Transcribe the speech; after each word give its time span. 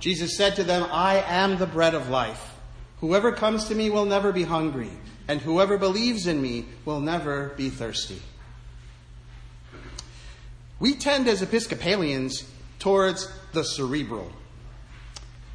Jesus 0.00 0.36
said 0.36 0.56
to 0.56 0.64
them, 0.64 0.88
I 0.90 1.22
am 1.26 1.58
the 1.58 1.66
bread 1.66 1.94
of 1.94 2.08
life. 2.08 2.56
Whoever 3.00 3.32
comes 3.32 3.66
to 3.66 3.74
me 3.74 3.90
will 3.90 4.06
never 4.06 4.32
be 4.32 4.42
hungry, 4.42 4.90
and 5.28 5.40
whoever 5.40 5.78
believes 5.78 6.26
in 6.26 6.40
me 6.40 6.66
will 6.84 7.00
never 7.00 7.50
be 7.50 7.70
thirsty. 7.70 8.20
We 10.78 10.94
tend 10.94 11.28
as 11.28 11.42
Episcopalians 11.42 12.50
towards 12.78 13.30
the 13.52 13.62
cerebral. 13.62 14.32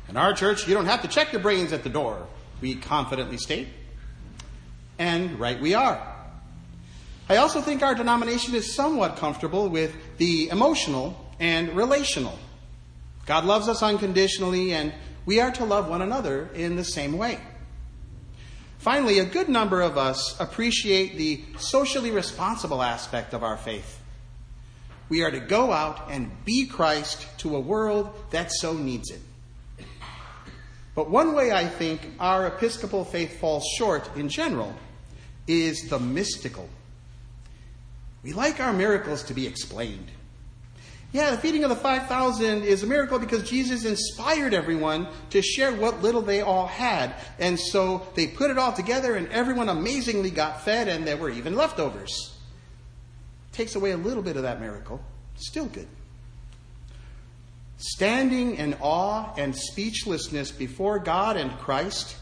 In 0.07 0.17
our 0.17 0.33
church, 0.33 0.67
you 0.67 0.75
don't 0.75 0.85
have 0.85 1.01
to 1.01 1.07
check 1.07 1.33
your 1.33 1.41
brains 1.41 1.73
at 1.73 1.83
the 1.83 1.89
door, 1.89 2.27
we 2.61 2.75
confidently 2.75 3.37
state. 3.37 3.67
And 4.99 5.39
right 5.39 5.59
we 5.59 5.73
are. 5.73 6.15
I 7.27 7.37
also 7.37 7.59
think 7.59 7.81
our 7.81 7.95
denomination 7.95 8.53
is 8.53 8.75
somewhat 8.75 9.17
comfortable 9.17 9.67
with 9.67 9.95
the 10.17 10.49
emotional 10.49 11.19
and 11.39 11.75
relational. 11.75 12.37
God 13.25 13.45
loves 13.45 13.67
us 13.67 13.81
unconditionally, 13.81 14.73
and 14.73 14.93
we 15.25 15.39
are 15.39 15.51
to 15.51 15.65
love 15.65 15.87
one 15.87 16.01
another 16.01 16.49
in 16.53 16.75
the 16.75 16.83
same 16.83 17.17
way. 17.17 17.39
Finally, 18.77 19.17
a 19.17 19.25
good 19.25 19.49
number 19.49 19.81
of 19.81 19.97
us 19.97 20.39
appreciate 20.39 21.17
the 21.17 21.43
socially 21.57 22.11
responsible 22.11 22.83
aspect 22.83 23.33
of 23.33 23.43
our 23.43 23.57
faith. 23.57 23.99
We 25.09 25.23
are 25.23 25.31
to 25.31 25.39
go 25.39 25.71
out 25.71 26.11
and 26.11 26.31
be 26.45 26.67
Christ 26.67 27.27
to 27.39 27.55
a 27.55 27.59
world 27.59 28.13
that 28.31 28.51
so 28.51 28.73
needs 28.73 29.09
it. 29.09 29.21
But 30.93 31.09
one 31.09 31.33
way 31.33 31.51
I 31.51 31.65
think 31.67 32.01
our 32.19 32.47
Episcopal 32.47 33.05
faith 33.05 33.39
falls 33.39 33.65
short 33.77 34.09
in 34.15 34.29
general 34.29 34.73
is 35.47 35.89
the 35.89 35.99
mystical. 35.99 36.69
We 38.23 38.33
like 38.33 38.59
our 38.59 38.73
miracles 38.73 39.23
to 39.23 39.33
be 39.33 39.45
explained. 39.45 40.09
Yeah, 41.15 41.31
the 41.31 41.37
feeding 41.37 41.63
of 41.63 41.69
the 41.69 41.77
5,000 41.77 42.65
is 42.65 42.83
a 42.83 42.87
miracle 42.87 43.19
because 43.19 43.49
Jesus 43.49 43.85
inspired 43.85 44.53
everyone 44.53 45.07
to 45.29 45.41
share 45.41 45.71
what 45.71 46.01
little 46.01 46.21
they 46.21 46.41
all 46.41 46.67
had. 46.67 47.15
And 47.39 47.57
so 47.57 48.05
they 48.15 48.27
put 48.27 48.51
it 48.51 48.57
all 48.57 48.73
together, 48.73 49.15
and 49.15 49.29
everyone 49.29 49.69
amazingly 49.69 50.29
got 50.29 50.65
fed, 50.65 50.89
and 50.89 51.07
there 51.07 51.15
were 51.15 51.29
even 51.29 51.55
leftovers. 51.55 52.37
Takes 53.53 53.75
away 53.75 53.91
a 53.91 53.97
little 53.97 54.21
bit 54.21 54.35
of 54.35 54.43
that 54.43 54.59
miracle. 54.59 54.99
Still 55.37 55.67
good. 55.67 55.87
Standing 57.77 58.55
in 58.55 58.75
awe 58.81 59.33
and 59.37 59.55
speechlessness 59.55 60.51
before 60.51 60.99
God 60.99 61.37
and 61.37 61.57
Christ 61.59 62.17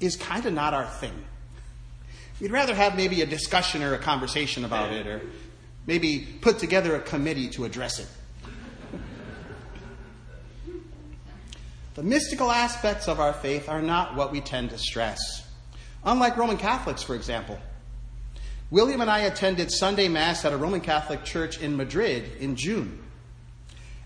is 0.00 0.16
kind 0.16 0.46
of 0.46 0.54
not 0.54 0.72
our 0.72 0.86
thing. 0.86 1.26
We'd 2.40 2.52
rather 2.52 2.74
have 2.74 2.96
maybe 2.96 3.20
a 3.20 3.26
discussion 3.26 3.82
or 3.82 3.92
a 3.92 3.98
conversation 3.98 4.64
about 4.64 4.94
it, 4.94 5.06
or 5.06 5.20
maybe 5.86 6.26
put 6.40 6.58
together 6.58 6.96
a 6.96 7.00
committee 7.00 7.48
to 7.50 7.64
address 7.64 7.98
it. 7.98 8.08
the 11.94 12.02
mystical 12.02 12.50
aspects 12.50 13.08
of 13.08 13.20
our 13.20 13.32
faith 13.32 13.68
are 13.68 13.80
not 13.80 14.14
what 14.16 14.30
we 14.30 14.40
tend 14.40 14.70
to 14.70 14.78
stress. 14.78 15.18
Unlike 16.04 16.36
Roman 16.36 16.58
Catholics, 16.58 17.02
for 17.02 17.14
example, 17.14 17.58
William 18.70 19.00
and 19.00 19.10
I 19.10 19.20
attended 19.20 19.70
Sunday 19.70 20.08
Mass 20.08 20.44
at 20.44 20.52
a 20.52 20.56
Roman 20.56 20.80
Catholic 20.80 21.24
church 21.24 21.60
in 21.60 21.76
Madrid 21.76 22.32
in 22.40 22.56
June. 22.56 23.02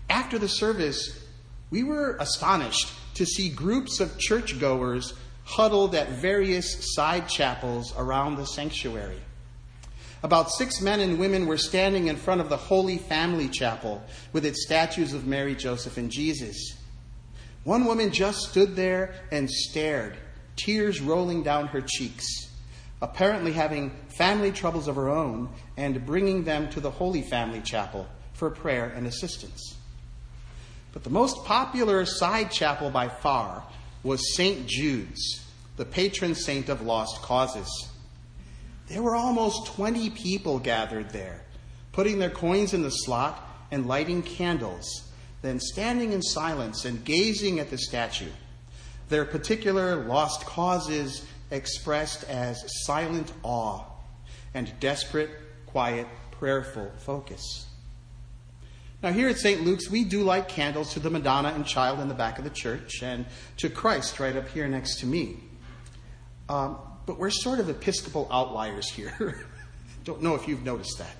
After 0.09 0.37
the 0.37 0.47
service, 0.47 1.25
we 1.71 1.83
were 1.83 2.15
astonished 2.19 2.91
to 3.15 3.25
see 3.25 3.49
groups 3.49 3.99
of 3.99 4.17
churchgoers 4.19 5.13
huddled 5.43 5.95
at 5.95 6.09
various 6.09 6.93
side 6.93 7.27
chapels 7.27 7.93
around 7.97 8.35
the 8.35 8.45
sanctuary. 8.45 9.19
About 10.23 10.51
six 10.51 10.81
men 10.81 10.99
and 10.99 11.17
women 11.19 11.47
were 11.47 11.57
standing 11.57 12.07
in 12.07 12.15
front 12.15 12.41
of 12.41 12.49
the 12.49 12.57
Holy 12.57 12.97
Family 12.97 13.49
Chapel 13.49 14.03
with 14.33 14.45
its 14.45 14.63
statues 14.63 15.13
of 15.13 15.25
Mary, 15.25 15.55
Joseph, 15.55 15.97
and 15.97 16.11
Jesus. 16.11 16.77
One 17.63 17.85
woman 17.85 18.11
just 18.11 18.49
stood 18.49 18.75
there 18.75 19.15
and 19.31 19.49
stared, 19.49 20.17
tears 20.55 21.01
rolling 21.01 21.43
down 21.43 21.67
her 21.67 21.81
cheeks 21.81 22.51
apparently 23.01 23.51
having 23.51 23.91
family 24.09 24.51
troubles 24.51 24.87
of 24.87 24.95
her 24.95 25.09
own 25.09 25.49
and 25.75 26.05
bringing 26.05 26.43
them 26.43 26.69
to 26.69 26.79
the 26.79 26.91
Holy 26.91 27.21
Family 27.21 27.61
Chapel 27.61 28.07
for 28.33 28.49
prayer 28.49 28.93
and 28.95 29.07
assistance. 29.07 29.75
But 30.93 31.03
the 31.03 31.09
most 31.09 31.43
popular 31.45 32.05
side 32.05 32.51
chapel 32.51 32.89
by 32.89 33.09
far 33.09 33.63
was 34.03 34.35
St. 34.35 34.67
Jude's, 34.67 35.45
the 35.77 35.85
patron 35.85 36.35
saint 36.35 36.69
of 36.69 36.81
lost 36.81 37.21
causes. 37.21 37.89
There 38.87 39.01
were 39.01 39.15
almost 39.15 39.67
20 39.67 40.09
people 40.11 40.59
gathered 40.59 41.11
there, 41.11 41.41
putting 41.91 42.19
their 42.19 42.29
coins 42.29 42.73
in 42.73 42.81
the 42.81 42.89
slot 42.89 43.47
and 43.71 43.87
lighting 43.87 44.21
candles, 44.21 45.09
then 45.41 45.59
standing 45.59 46.11
in 46.11 46.21
silence 46.21 46.85
and 46.85 47.03
gazing 47.03 47.59
at 47.59 47.69
the 47.69 47.77
statue. 47.77 48.31
Their 49.09 49.25
particular 49.25 49.95
lost 49.95 50.45
causes 50.45 51.25
expressed 51.51 52.23
as 52.25 52.63
silent 52.85 53.31
awe 53.43 53.83
and 54.53 54.71
desperate, 54.79 55.29
quiet, 55.65 56.07
prayerful 56.31 56.91
focus. 56.97 57.67
Now, 59.03 59.11
here 59.11 59.29
at 59.29 59.37
St. 59.37 59.63
Luke's, 59.63 59.89
we 59.89 60.03
do 60.03 60.21
light 60.21 60.47
candles 60.47 60.93
to 60.93 60.99
the 60.99 61.09
Madonna 61.09 61.49
and 61.49 61.65
Child 61.65 61.99
in 62.01 62.07
the 62.07 62.13
back 62.13 62.37
of 62.37 62.43
the 62.43 62.51
church 62.51 63.01
and 63.01 63.25
to 63.57 63.69
Christ 63.69 64.19
right 64.19 64.35
up 64.35 64.47
here 64.49 64.67
next 64.67 64.99
to 64.99 65.07
me. 65.07 65.37
Um, 66.47 66.77
but 67.05 67.17
we're 67.17 67.29
sort 67.29 67.59
of 67.59 67.69
Episcopal 67.69 68.27
outliers 68.31 68.89
here. 68.89 69.45
Don't 70.03 70.21
know 70.21 70.35
if 70.35 70.47
you've 70.47 70.63
noticed 70.63 70.97
that. 70.97 71.15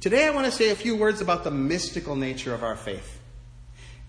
Today, 0.00 0.26
I 0.26 0.30
want 0.30 0.46
to 0.46 0.52
say 0.52 0.70
a 0.70 0.76
few 0.76 0.94
words 0.94 1.20
about 1.20 1.42
the 1.42 1.50
mystical 1.50 2.14
nature 2.14 2.54
of 2.54 2.62
our 2.62 2.76
faith. 2.76 3.20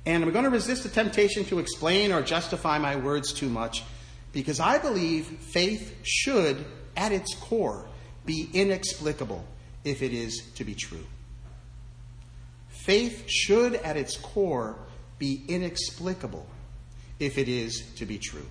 And 0.06 0.24
I'm 0.24 0.32
going 0.32 0.46
to 0.46 0.52
resist 0.52 0.84
the 0.84 0.90
temptation 0.90 1.46
to 1.46 1.60
explain 1.60 2.12
or 2.12 2.22
justify 2.22 2.78
my 2.78 2.96
words 2.96 3.34
too 3.34 3.50
much 3.50 3.84
because 4.32 4.60
I 4.60 4.78
believe 4.78 5.26
faith 5.26 5.96
should, 6.04 6.64
at 6.96 7.12
its 7.12 7.34
core, 7.36 7.88
be 8.26 8.50
inexplicable 8.54 9.44
if 9.84 10.04
it 10.04 10.14
is 10.14 10.44
to 10.56 10.64
be 10.64 10.76
true. 10.76 11.06
Faith 12.70 13.26
should, 13.28 13.74
at 13.76 13.98
its 13.98 14.16
core, 14.16 14.78
be 15.18 15.44
inexplicable 15.48 16.46
if 17.20 17.38
it 17.38 17.48
is 17.48 17.84
to 17.96 18.06
be 18.06 18.18
true. 18.18 18.46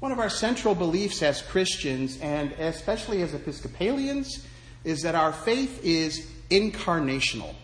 One 0.00 0.12
of 0.12 0.20
our 0.20 0.30
central 0.30 0.74
beliefs 0.76 1.22
as 1.22 1.42
Christians, 1.42 2.20
and 2.20 2.52
especially 2.52 3.22
as 3.22 3.34
Episcopalians, 3.34 4.46
is 4.84 5.02
that 5.02 5.16
our 5.16 5.32
faith 5.32 5.80
is 5.82 6.30
incarnational. 6.50 7.54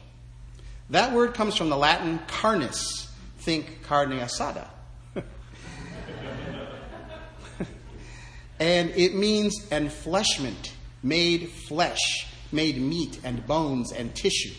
That 0.90 1.12
word 1.12 1.34
comes 1.34 1.56
from 1.56 1.68
the 1.68 1.76
Latin 1.76 2.18
carnis. 2.26 3.08
Think 3.38 3.82
carne 3.84 4.18
asada. 4.18 4.66
and 8.58 8.90
it 8.90 9.14
means 9.14 9.66
enfleshment, 9.66 10.70
made 11.02 11.48
flesh, 11.50 12.26
made 12.50 12.78
meat 12.78 13.20
and 13.22 13.46
bones 13.46 13.92
and 13.92 14.12
tissue. 14.14 14.54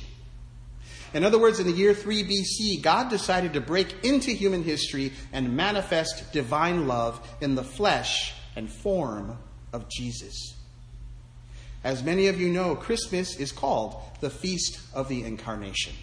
In 1.15 1.23
other 1.23 1.39
words, 1.39 1.61
in 1.61 1.65
the 1.65 1.71
year 1.71 1.93
3 1.93 2.25
BC, 2.25 2.81
God 2.81 3.09
decided 3.09 3.53
to 3.53 3.61
break 3.61 4.03
into 4.03 4.31
human 4.31 4.63
history 4.63 5.13
and 5.31 5.55
manifest 5.55 6.33
divine 6.33 6.89
love 6.89 7.25
in 7.39 7.55
the 7.55 7.63
flesh 7.63 8.33
and 8.57 8.69
form 8.69 9.37
of 9.71 9.87
Jesus. 9.87 10.55
As 11.85 12.03
many 12.03 12.27
of 12.27 12.37
you 12.37 12.49
know, 12.49 12.75
Christmas 12.75 13.37
is 13.37 13.53
called 13.53 13.95
the 14.19 14.29
Feast 14.29 14.81
of 14.93 15.07
the 15.07 15.23
Incarnation. 15.23 15.93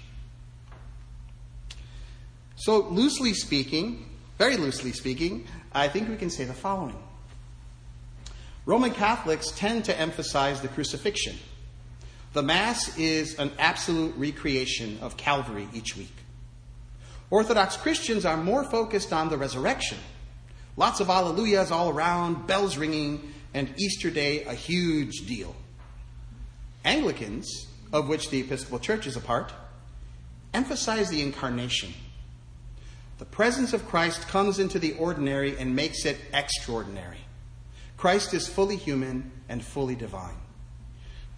So, 2.57 2.89
loosely 2.89 3.35
speaking, 3.35 4.07
very 4.39 4.57
loosely 4.57 4.93
speaking, 4.93 5.47
I 5.73 5.89
think 5.89 6.09
we 6.09 6.17
can 6.17 6.31
say 6.31 6.45
the 6.45 6.55
following 6.55 6.97
Roman 8.65 8.93
Catholics 8.93 9.51
tend 9.51 9.85
to 9.85 10.01
emphasize 10.01 10.63
the 10.63 10.69
crucifixion. 10.69 11.37
The 12.33 12.43
Mass 12.43 12.97
is 12.99 13.39
an 13.39 13.53
absolute 13.59 14.15
recreation 14.17 14.99
of 15.01 15.17
Calvary 15.17 15.69
each 15.73 15.97
week. 15.97 16.15
Orthodox 17.31 17.77
Christians 17.77 18.25
are 18.25 18.37
more 18.37 18.65
focused 18.65 19.13
on 19.13 19.29
the 19.29 19.37
resurrection. 19.37 19.99
Lots 20.77 21.01
of 21.01 21.09
alleluias 21.09 21.71
all 21.71 21.91
around, 21.91 22.47
bells 22.47 22.77
ringing, 22.77 23.33
and 23.53 23.73
Easter 23.79 24.11
Day 24.11 24.45
a 24.45 24.55
huge 24.55 25.27
deal. 25.27 25.55
Anglicans, 26.85 27.69
of 27.93 28.09
which 28.09 28.31
the 28.31 28.41
Episcopal 28.41 28.79
Church 28.79 29.07
is 29.07 29.17
a 29.17 29.21
part, 29.21 29.53
emphasize 30.55 31.11
the 31.11 31.23
incarnation 31.23 31.93
the 33.23 33.27
presence 33.27 33.73
of 33.73 33.87
Christ 33.87 34.27
comes 34.27 34.59
into 34.59 34.81
the 34.81 34.95
ordinary 34.95 35.57
and 35.57 35.77
makes 35.77 36.05
it 36.07 36.19
extraordinary. 36.35 37.21
Christ 37.97 38.35
is 38.35 38.49
fully 38.49 38.75
human 38.75 39.31
and 39.49 39.65
fully 39.65 39.95
divine. 39.95 40.35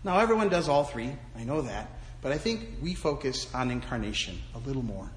Now, 0.05 0.19
everyone 0.19 0.51
does 0.51 0.69
all 0.69 0.85
three, 0.85 1.11
I 1.37 1.45
know 1.45 1.63
that, 1.63 1.89
but 2.21 2.31
I 2.31 2.39
think 2.39 2.69
we 2.83 2.95
focus 2.95 3.53
on 3.55 3.71
incarnation 3.71 4.39
a 4.55 4.59
little 4.59 4.83
more. 4.83 5.11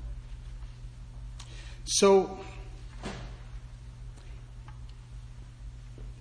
So, 1.84 2.40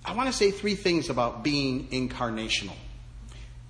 I 0.04 0.14
want 0.14 0.28
to 0.28 0.32
say 0.32 0.50
three 0.50 0.74
things 0.74 1.08
about 1.08 1.42
being 1.42 1.88
incarnational. 1.88 2.76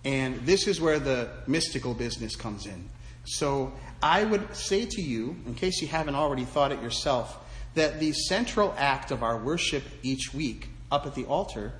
And 0.04 0.46
this 0.46 0.66
is 0.68 0.80
where 0.80 0.98
the 0.98 1.30
mystical 1.46 1.94
business 1.94 2.36
comes 2.36 2.66
in. 2.66 2.88
So 3.24 3.72
I 4.02 4.22
would 4.22 4.54
say 4.54 4.86
to 4.86 5.02
you, 5.02 5.36
in 5.46 5.54
case 5.54 5.80
you 5.82 5.88
haven't 5.88 6.14
already 6.14 6.44
thought 6.44 6.72
it 6.72 6.82
yourself, 6.82 7.38
that 7.74 7.98
the 7.98 8.12
central 8.12 8.74
act 8.78 9.10
of 9.10 9.22
our 9.22 9.36
worship 9.36 9.82
each 10.02 10.32
week 10.32 10.68
up 10.92 11.06
at 11.06 11.14
the 11.14 11.24
altar 11.24 11.72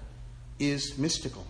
is 0.59 0.99
mystical. 0.99 1.47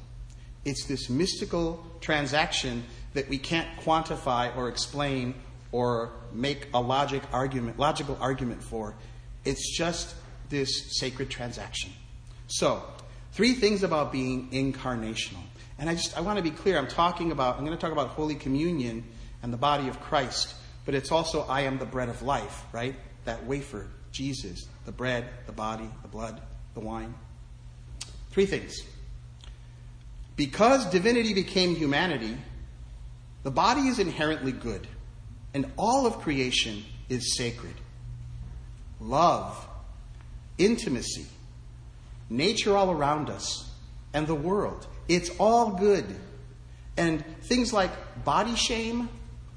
It's 0.67 0.85
this 0.85 1.09
mystical 1.09 1.87
transaction 2.01 2.83
that 3.15 3.29
we 3.29 3.39
can't 3.39 3.69
quantify 3.81 4.55
or 4.57 4.69
explain 4.69 5.35
or 5.71 6.11
make 6.33 6.67
a 6.75 6.81
logic 6.81 7.23
argument, 7.33 7.79
logical 7.79 8.19
argument 8.21 8.65
for. 8.65 8.97
It's 9.45 9.79
just 9.79 10.17
this 10.49 10.99
sacred 10.99 11.31
transaction. 11.31 11.93
So, 12.49 12.83
three 13.31 13.55
things 13.55 13.85
about 13.85 14.11
being 14.11 14.51
incarnational. 14.51 15.45
And 15.79 15.89
I 15.89 15.95
just 15.95 16.19
I 16.19 16.21
want 16.21 16.39
to 16.39 16.43
be 16.43 16.51
clear. 16.51 16.79
I'm 16.79 16.89
talking 16.89 17.31
about 17.31 17.59
I'm 17.59 17.65
going 17.65 17.77
to 17.77 17.81
talk 17.81 17.93
about 17.93 18.09
Holy 18.09 18.35
Communion 18.35 19.05
and 19.45 19.53
the 19.53 19.57
body 19.57 19.87
of 19.87 20.01
Christ, 20.01 20.53
but 20.85 20.97
it's 20.97 21.13
also 21.13 21.43
I 21.43 21.61
am 21.61 21.79
the 21.79 21.87
bread 21.87 22.09
of 22.09 22.23
life, 22.23 22.65
right? 22.73 22.97
That 23.25 23.47
wafer, 23.47 23.87
Jesus, 24.11 24.67
the 24.85 24.93
bread, 24.93 25.29
the 25.47 25.53
body, 25.53 25.89
the 26.03 26.09
blood, 26.09 26.43
the 26.75 26.81
wine. 26.81 27.15
Three 28.31 28.47
things. 28.47 28.81
Because 30.37 30.85
divinity 30.91 31.33
became 31.33 31.75
humanity, 31.75 32.37
the 33.43 33.51
body 33.51 33.89
is 33.89 33.99
inherently 33.99 34.53
good, 34.53 34.87
and 35.55 35.73
all 35.77 36.07
of 36.07 36.19
creation 36.21 36.85
is 37.09 37.37
sacred. 37.37 37.75
Love, 39.01 39.67
intimacy, 40.59 41.27
nature 42.29 42.77
all 42.77 42.91
around 42.91 43.31
us, 43.31 43.71
and 44.13 44.27
the 44.27 44.35
world. 44.35 44.87
It's 45.09 45.31
all 45.39 45.71
good. 45.71 46.05
And 46.97 47.25
things 47.43 47.73
like 47.73 47.91
body 48.25 48.57
shame 48.57 49.09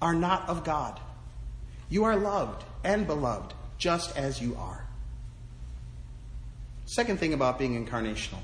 are 0.01 0.13
not 0.13 0.47
of 0.47 0.63
God. 0.63 0.99
You 1.89 2.05
are 2.05 2.15
loved 2.15 2.63
and 2.83 3.07
beloved 3.07 3.53
just 3.77 4.15
as 4.17 4.41
you 4.41 4.55
are. 4.55 4.85
Second 6.85 7.19
thing 7.19 7.33
about 7.33 7.57
being 7.57 7.85
incarnational 7.85 8.39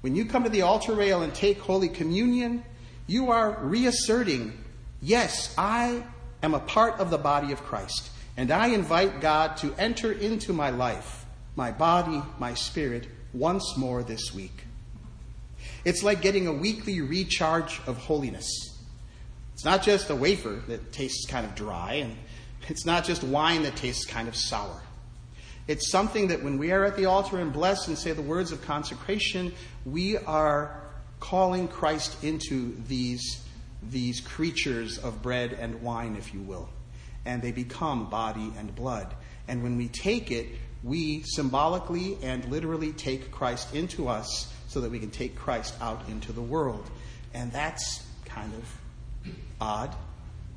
when 0.00 0.16
you 0.16 0.24
come 0.24 0.44
to 0.44 0.50
the 0.50 0.62
altar 0.62 0.94
rail 0.94 1.22
and 1.22 1.34
take 1.34 1.58
Holy 1.58 1.88
Communion, 1.88 2.64
you 3.06 3.30
are 3.30 3.58
reasserting, 3.60 4.52
yes, 5.02 5.54
I 5.58 6.04
am 6.42 6.54
a 6.54 6.60
part 6.60 7.00
of 7.00 7.10
the 7.10 7.18
body 7.18 7.52
of 7.52 7.62
Christ, 7.62 8.10
and 8.36 8.50
I 8.50 8.68
invite 8.68 9.20
God 9.20 9.56
to 9.58 9.74
enter 9.74 10.12
into 10.12 10.52
my 10.52 10.70
life, 10.70 11.26
my 11.56 11.70
body, 11.70 12.22
my 12.38 12.54
spirit, 12.54 13.08
once 13.34 13.76
more 13.76 14.02
this 14.02 14.34
week. 14.34 14.64
It's 15.84 16.02
like 16.02 16.22
getting 16.22 16.46
a 16.46 16.52
weekly 16.52 17.00
recharge 17.00 17.80
of 17.86 17.96
holiness. 17.98 18.48
It's 19.54 19.64
not 19.64 19.82
just 19.82 20.08
a 20.08 20.16
wafer 20.16 20.62
that 20.68 20.92
tastes 20.92 21.26
kind 21.26 21.44
of 21.44 21.54
dry, 21.54 21.94
and 21.94 22.16
it's 22.68 22.86
not 22.86 23.04
just 23.04 23.22
wine 23.22 23.64
that 23.64 23.76
tastes 23.76 24.06
kind 24.06 24.28
of 24.28 24.36
sour. 24.36 24.82
It's 25.66 25.90
something 25.90 26.28
that 26.28 26.42
when 26.42 26.58
we 26.58 26.72
are 26.72 26.84
at 26.84 26.96
the 26.96 27.06
altar 27.06 27.38
and 27.38 27.52
bless 27.52 27.88
and 27.88 27.96
say 27.96 28.12
the 28.12 28.22
words 28.22 28.52
of 28.52 28.62
consecration, 28.62 29.52
we 29.84 30.16
are 30.16 30.82
calling 31.20 31.68
Christ 31.68 32.24
into 32.24 32.74
these, 32.88 33.44
these 33.82 34.20
creatures 34.20 34.98
of 34.98 35.22
bread 35.22 35.52
and 35.52 35.82
wine, 35.82 36.16
if 36.16 36.34
you 36.34 36.40
will. 36.40 36.68
And 37.24 37.42
they 37.42 37.52
become 37.52 38.08
body 38.08 38.52
and 38.58 38.74
blood. 38.74 39.14
And 39.46 39.62
when 39.62 39.76
we 39.76 39.88
take 39.88 40.30
it, 40.30 40.46
we 40.82 41.22
symbolically 41.22 42.16
and 42.22 42.44
literally 42.46 42.92
take 42.92 43.30
Christ 43.30 43.74
into 43.74 44.08
us 44.08 44.52
so 44.68 44.80
that 44.80 44.90
we 44.90 44.98
can 44.98 45.10
take 45.10 45.36
Christ 45.36 45.74
out 45.80 46.08
into 46.08 46.32
the 46.32 46.40
world. 46.40 46.88
And 47.34 47.52
that's 47.52 48.06
kind 48.24 48.52
of 48.54 49.32
odd, 49.60 49.94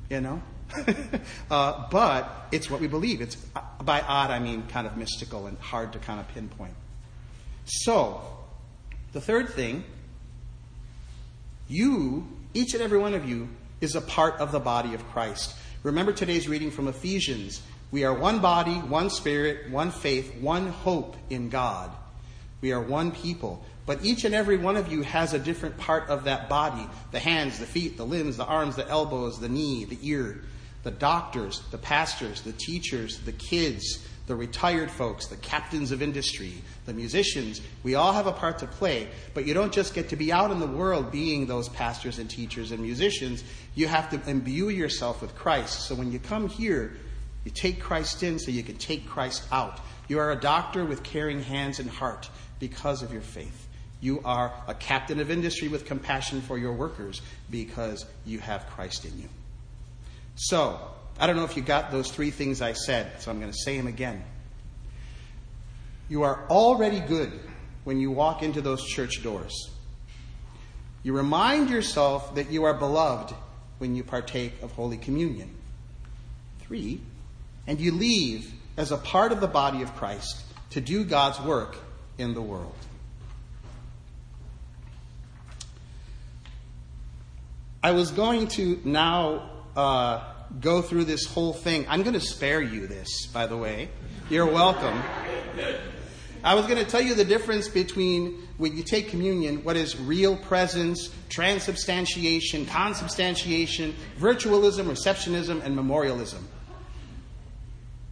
you 0.08 0.20
know? 0.20 0.42
uh, 1.50 1.86
but 1.90 2.48
it's 2.52 2.70
what 2.70 2.80
we 2.80 2.86
believe. 2.86 3.20
It's 3.20 3.36
uh, 3.54 3.60
by 3.82 4.00
odd 4.00 4.30
I 4.30 4.38
mean 4.38 4.64
kind 4.68 4.86
of 4.86 4.96
mystical 4.96 5.46
and 5.46 5.58
hard 5.58 5.92
to 5.92 5.98
kind 5.98 6.20
of 6.20 6.28
pinpoint. 6.28 6.74
So, 7.64 8.20
the 9.12 9.20
third 9.20 9.50
thing, 9.50 9.84
you, 11.68 12.28
each 12.52 12.74
and 12.74 12.82
every 12.82 12.98
one 12.98 13.14
of 13.14 13.28
you, 13.28 13.48
is 13.80 13.94
a 13.94 14.00
part 14.00 14.34
of 14.36 14.52
the 14.52 14.60
body 14.60 14.94
of 14.94 15.06
Christ. 15.10 15.54
Remember 15.82 16.12
today's 16.12 16.48
reading 16.48 16.70
from 16.70 16.88
Ephesians. 16.88 17.62
We 17.90 18.04
are 18.04 18.14
one 18.14 18.40
body, 18.40 18.74
one 18.74 19.10
spirit, 19.10 19.70
one 19.70 19.90
faith, 19.90 20.34
one 20.40 20.68
hope 20.68 21.16
in 21.30 21.48
God. 21.48 21.90
We 22.60 22.72
are 22.72 22.80
one 22.80 23.12
people. 23.12 23.64
But 23.86 24.04
each 24.04 24.24
and 24.24 24.34
every 24.34 24.56
one 24.56 24.76
of 24.76 24.90
you 24.90 25.02
has 25.02 25.34
a 25.34 25.38
different 25.38 25.76
part 25.76 26.08
of 26.08 26.24
that 26.24 26.48
body 26.48 26.88
the 27.10 27.18
hands, 27.18 27.58
the 27.58 27.66
feet, 27.66 27.96
the 27.96 28.06
limbs, 28.06 28.36
the 28.36 28.46
arms, 28.46 28.76
the 28.76 28.88
elbows, 28.88 29.38
the 29.38 29.48
knee, 29.48 29.84
the 29.84 29.98
ear 30.02 30.42
the 30.84 30.90
doctors, 30.90 31.62
the 31.70 31.78
pastors, 31.78 32.42
the 32.42 32.52
teachers, 32.52 33.18
the 33.20 33.32
kids, 33.32 34.06
the 34.26 34.36
retired 34.36 34.90
folks, 34.90 35.26
the 35.26 35.36
captains 35.36 35.90
of 35.90 36.02
industry, 36.02 36.62
the 36.86 36.92
musicians, 36.92 37.60
we 37.82 37.94
all 37.94 38.12
have 38.12 38.26
a 38.26 38.32
part 38.32 38.58
to 38.58 38.66
play, 38.66 39.08
but 39.32 39.46
you 39.46 39.54
don't 39.54 39.72
just 39.72 39.94
get 39.94 40.10
to 40.10 40.16
be 40.16 40.30
out 40.30 40.50
in 40.50 40.60
the 40.60 40.66
world 40.66 41.10
being 41.10 41.46
those 41.46 41.68
pastors 41.70 42.18
and 42.18 42.30
teachers 42.30 42.70
and 42.70 42.80
musicians. 42.80 43.44
You 43.74 43.88
have 43.88 44.10
to 44.10 44.30
imbue 44.30 44.68
yourself 44.68 45.20
with 45.20 45.34
Christ. 45.34 45.80
So 45.88 45.94
when 45.94 46.12
you 46.12 46.18
come 46.18 46.48
here, 46.48 46.96
you 47.44 47.50
take 47.50 47.80
Christ 47.80 48.22
in 48.22 48.38
so 48.38 48.50
you 48.50 48.62
can 48.62 48.76
take 48.76 49.08
Christ 49.08 49.44
out. 49.50 49.80
You 50.08 50.18
are 50.18 50.32
a 50.32 50.40
doctor 50.40 50.84
with 50.84 51.02
caring 51.02 51.42
hands 51.42 51.80
and 51.80 51.88
heart 51.88 52.28
because 52.60 53.02
of 53.02 53.12
your 53.12 53.22
faith. 53.22 53.68
You 54.04 54.20
are 54.22 54.52
a 54.68 54.74
captain 54.74 55.18
of 55.18 55.30
industry 55.30 55.68
with 55.68 55.86
compassion 55.86 56.42
for 56.42 56.58
your 56.58 56.74
workers 56.74 57.22
because 57.50 58.04
you 58.26 58.38
have 58.38 58.66
Christ 58.66 59.06
in 59.06 59.18
you. 59.18 59.30
So, 60.36 60.78
I 61.18 61.26
don't 61.26 61.36
know 61.36 61.44
if 61.44 61.56
you 61.56 61.62
got 61.62 61.90
those 61.90 62.10
three 62.10 62.30
things 62.30 62.60
I 62.60 62.74
said, 62.74 63.22
so 63.22 63.30
I'm 63.30 63.40
going 63.40 63.50
to 63.50 63.56
say 63.56 63.78
them 63.78 63.86
again. 63.86 64.22
You 66.10 66.24
are 66.24 66.46
already 66.50 67.00
good 67.00 67.32
when 67.84 67.98
you 67.98 68.10
walk 68.10 68.42
into 68.42 68.60
those 68.60 68.84
church 68.84 69.22
doors. 69.22 69.70
You 71.02 71.16
remind 71.16 71.70
yourself 71.70 72.34
that 72.34 72.50
you 72.50 72.64
are 72.64 72.74
beloved 72.74 73.34
when 73.78 73.96
you 73.96 74.04
partake 74.04 74.62
of 74.62 74.72
Holy 74.72 74.98
Communion. 74.98 75.48
Three, 76.60 77.00
and 77.66 77.80
you 77.80 77.92
leave 77.92 78.52
as 78.76 78.92
a 78.92 78.98
part 78.98 79.32
of 79.32 79.40
the 79.40 79.48
body 79.48 79.80
of 79.80 79.96
Christ 79.96 80.44
to 80.72 80.82
do 80.82 81.04
God's 81.04 81.40
work 81.40 81.78
in 82.18 82.34
the 82.34 82.42
world. 82.42 82.74
I 87.84 87.90
was 87.90 88.10
going 88.12 88.48
to 88.48 88.80
now 88.82 89.50
uh, 89.76 90.24
go 90.58 90.80
through 90.80 91.04
this 91.04 91.26
whole 91.26 91.52
thing. 91.52 91.84
I'm 91.86 92.02
going 92.02 92.14
to 92.14 92.20
spare 92.20 92.62
you 92.62 92.86
this, 92.86 93.26
by 93.26 93.46
the 93.46 93.58
way. 93.58 93.90
You're 94.30 94.46
welcome. 94.46 95.02
I 96.42 96.54
was 96.54 96.64
going 96.64 96.82
to 96.82 96.90
tell 96.90 97.02
you 97.02 97.14
the 97.14 97.26
difference 97.26 97.68
between 97.68 98.48
when 98.56 98.74
you 98.74 98.84
take 98.84 99.10
communion, 99.10 99.64
what 99.64 99.76
is 99.76 100.00
real 100.00 100.34
presence, 100.34 101.10
transubstantiation, 101.28 102.64
consubstantiation, 102.64 103.94
virtualism, 104.18 104.86
receptionism, 104.86 105.62
and 105.62 105.76
memorialism. 105.76 106.48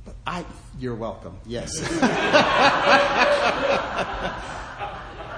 But 0.04 0.16
I, 0.26 0.44
you're 0.78 0.96
welcome. 0.96 1.38
Yes. 1.46 1.70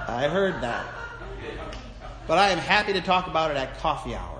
I 0.08 0.28
heard 0.28 0.60
that. 0.60 0.86
But 2.26 2.38
I 2.38 2.50
am 2.50 2.58
happy 2.58 2.94
to 2.94 3.02
talk 3.02 3.26
about 3.26 3.50
it 3.50 3.56
at 3.56 3.78
coffee 3.78 4.14
hour. 4.14 4.33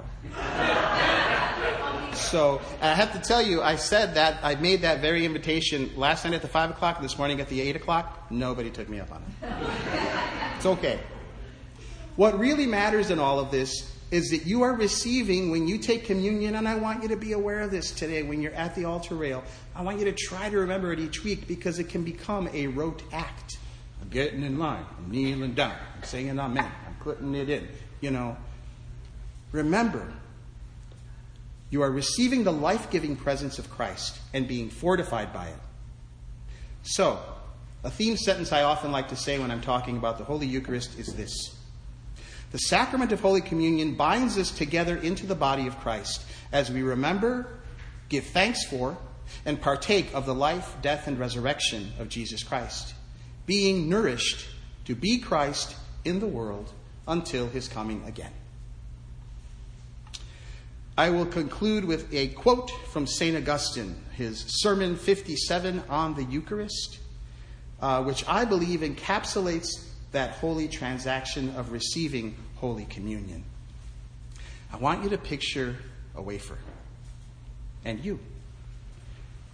So 2.34 2.60
I 2.80 2.94
have 2.94 3.12
to 3.12 3.20
tell 3.20 3.40
you, 3.40 3.62
I 3.62 3.76
said 3.76 4.14
that, 4.14 4.40
I 4.42 4.56
made 4.56 4.82
that 4.82 5.00
very 5.00 5.24
invitation 5.24 5.90
last 5.96 6.24
night 6.24 6.34
at 6.34 6.42
the 6.42 6.48
5 6.48 6.70
o'clock, 6.70 7.00
this 7.00 7.16
morning 7.16 7.40
at 7.40 7.48
the 7.48 7.60
8 7.60 7.76
o'clock. 7.76 8.30
Nobody 8.30 8.70
took 8.70 8.88
me 8.88 8.98
up 8.98 9.12
on 9.12 9.22
it. 9.22 9.48
it's 10.56 10.66
okay. 10.66 10.98
What 12.16 12.38
really 12.38 12.66
matters 12.66 13.10
in 13.10 13.20
all 13.20 13.38
of 13.38 13.50
this 13.50 13.94
is 14.10 14.30
that 14.30 14.46
you 14.46 14.62
are 14.62 14.74
receiving 14.74 15.50
when 15.50 15.68
you 15.68 15.78
take 15.78 16.06
communion, 16.06 16.54
and 16.56 16.68
I 16.68 16.76
want 16.76 17.02
you 17.02 17.08
to 17.10 17.16
be 17.16 17.32
aware 17.32 17.60
of 17.60 17.70
this 17.70 17.92
today 17.92 18.22
when 18.22 18.42
you're 18.42 18.54
at 18.54 18.74
the 18.74 18.84
altar 18.84 19.14
rail. 19.14 19.42
I 19.74 19.82
want 19.82 19.98
you 19.98 20.04
to 20.04 20.12
try 20.12 20.48
to 20.48 20.58
remember 20.58 20.92
it 20.92 21.00
each 21.00 21.24
week 21.24 21.48
because 21.48 21.78
it 21.78 21.88
can 21.88 22.02
become 22.02 22.48
a 22.52 22.68
rote 22.68 23.02
act. 23.12 23.58
I'm 24.02 24.08
getting 24.08 24.42
in 24.42 24.58
line, 24.58 24.84
I'm 24.98 25.10
kneeling 25.10 25.54
down, 25.54 25.76
I'm 25.96 26.02
saying 26.02 26.38
amen, 26.38 26.58
I'm 26.64 26.94
putting 27.00 27.34
it 27.34 27.48
in. 27.48 27.68
You 28.00 28.10
know, 28.10 28.36
remember, 29.52 30.12
you 31.74 31.82
are 31.82 31.90
receiving 31.90 32.44
the 32.44 32.52
life 32.52 32.88
giving 32.88 33.16
presence 33.16 33.58
of 33.58 33.68
Christ 33.68 34.20
and 34.32 34.46
being 34.46 34.70
fortified 34.70 35.32
by 35.32 35.48
it. 35.48 35.58
So, 36.84 37.20
a 37.82 37.90
theme 37.90 38.16
sentence 38.16 38.52
I 38.52 38.62
often 38.62 38.92
like 38.92 39.08
to 39.08 39.16
say 39.16 39.40
when 39.40 39.50
I'm 39.50 39.60
talking 39.60 39.96
about 39.96 40.18
the 40.18 40.24
Holy 40.24 40.46
Eucharist 40.46 40.96
is 41.00 41.16
this 41.16 41.34
The 42.52 42.58
sacrament 42.58 43.10
of 43.10 43.18
Holy 43.18 43.40
Communion 43.40 43.96
binds 43.96 44.38
us 44.38 44.52
together 44.52 44.96
into 44.96 45.26
the 45.26 45.34
body 45.34 45.66
of 45.66 45.76
Christ 45.80 46.24
as 46.52 46.70
we 46.70 46.84
remember, 46.84 47.58
give 48.08 48.24
thanks 48.26 48.64
for, 48.66 48.96
and 49.44 49.60
partake 49.60 50.14
of 50.14 50.26
the 50.26 50.34
life, 50.34 50.76
death, 50.80 51.08
and 51.08 51.18
resurrection 51.18 51.92
of 51.98 52.08
Jesus 52.08 52.44
Christ, 52.44 52.94
being 53.46 53.88
nourished 53.88 54.46
to 54.84 54.94
be 54.94 55.18
Christ 55.18 55.74
in 56.04 56.20
the 56.20 56.28
world 56.28 56.70
until 57.08 57.48
his 57.48 57.66
coming 57.66 58.04
again. 58.06 58.30
I 60.96 61.10
will 61.10 61.26
conclude 61.26 61.84
with 61.84 62.12
a 62.14 62.28
quote 62.28 62.70
from 62.92 63.08
St. 63.08 63.36
Augustine, 63.36 63.96
his 64.12 64.44
Sermon 64.46 64.94
57 64.94 65.82
on 65.88 66.14
the 66.14 66.22
Eucharist, 66.22 67.00
uh, 67.80 68.04
which 68.04 68.24
I 68.28 68.44
believe 68.44 68.80
encapsulates 68.80 69.66
that 70.12 70.36
holy 70.36 70.68
transaction 70.68 71.50
of 71.56 71.72
receiving 71.72 72.36
Holy 72.56 72.84
Communion. 72.84 73.42
I 74.72 74.76
want 74.76 75.02
you 75.02 75.10
to 75.10 75.18
picture 75.18 75.76
a 76.14 76.22
wafer. 76.22 76.58
And 77.84 78.04
you. 78.04 78.20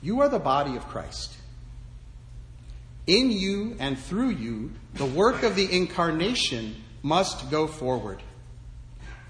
You 0.02 0.20
are 0.20 0.28
the 0.28 0.38
body 0.38 0.76
of 0.76 0.87
Christ. 0.88 1.35
In 3.06 3.30
you 3.30 3.76
and 3.78 3.99
through 3.99 4.30
you, 4.30 4.73
the 4.94 5.06
work 5.06 5.42
of 5.42 5.56
the 5.56 5.75
incarnation 5.75 6.76
must 7.02 7.50
go 7.50 7.66
forward. 7.66 8.23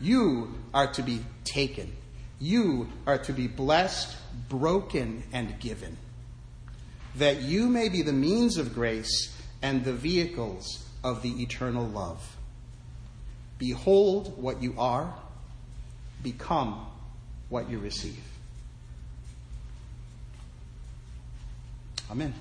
You 0.00 0.54
are 0.74 0.92
to 0.94 1.02
be 1.02 1.24
taken. 1.44 1.96
You 2.40 2.88
are 3.06 3.18
to 3.18 3.32
be 3.32 3.46
blessed, 3.46 4.16
broken, 4.48 5.22
and 5.32 5.60
given, 5.60 5.96
that 7.16 7.42
you 7.42 7.68
may 7.68 7.88
be 7.88 8.02
the 8.02 8.12
means 8.12 8.56
of 8.56 8.74
grace 8.74 9.36
and 9.60 9.84
the 9.84 9.92
vehicles 9.92 10.86
of 11.04 11.22
the 11.22 11.42
eternal 11.42 11.86
love. 11.86 12.36
Behold 13.58 14.40
what 14.40 14.62
you 14.62 14.74
are, 14.78 15.14
become 16.22 16.86
what 17.50 17.68
you 17.68 17.78
receive. 17.78 18.22
Amen. 22.10 22.34